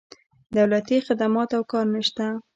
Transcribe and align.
دولتي 0.57 0.97
خدمات 1.07 1.49
او 1.57 1.63
کار 1.71 1.85
نه 1.93 2.01
شته. 2.07 2.25